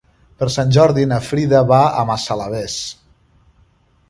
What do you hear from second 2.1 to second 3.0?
Massalavés.